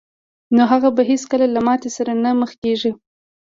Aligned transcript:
نو 0.55 0.61
هغه 0.71 0.89
به 0.95 1.01
هېڅکله 1.11 1.45
له 1.55 1.61
ماتې 1.67 1.89
سره 1.97 2.11
نه 2.23 2.29
مخ 2.41 2.51
کېږي 2.63 2.91